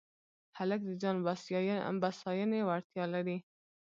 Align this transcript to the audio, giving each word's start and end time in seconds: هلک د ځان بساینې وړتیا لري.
هلک 0.57 0.81
د 0.85 0.91
ځان 1.01 1.15
بساینې 2.09 2.59
وړتیا 2.67 3.05
لري. 3.13 3.37